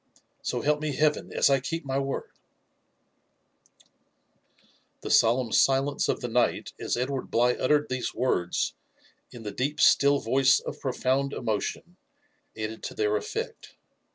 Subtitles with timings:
[0.41, 3.85] So help me Heaven as I keep my word I"
[5.01, 8.73] The solemn silence of the night as Edward Bligh uttered these words
[9.31, 11.97] in the deep still yoice of profound emotion
[12.57, 13.75] added to their effect.